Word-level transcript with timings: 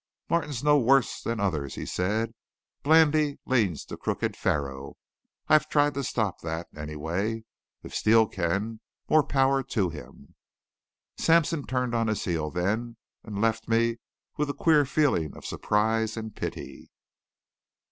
"Martin's 0.31 0.63
no 0.63 0.79
worse 0.79 1.21
than 1.21 1.39
others," 1.39 1.75
he 1.75 1.85
said. 1.85 2.33
"Blandy 2.81 3.37
leans 3.45 3.85
to 3.85 3.95
crooked 3.95 4.35
faro. 4.35 4.95
I've 5.47 5.69
tried 5.69 5.93
to 5.93 6.03
stop 6.03 6.41
that, 6.41 6.67
anyway. 6.75 7.43
If 7.83 7.93
Steele 7.93 8.25
can, 8.27 8.79
more 9.11 9.21
power 9.21 9.61
to 9.61 9.89
him!" 9.91 10.33
Sampson 11.19 11.67
turned 11.67 11.93
on 11.93 12.07
his 12.07 12.25
heel 12.25 12.49
then 12.49 12.97
and 13.23 13.39
left 13.41 13.67
me 13.67 13.97
with 14.37 14.49
a 14.49 14.55
queer 14.55 14.85
feeling 14.85 15.37
of 15.37 15.45
surprise 15.45 16.17
and 16.17 16.35
pity. 16.35 16.89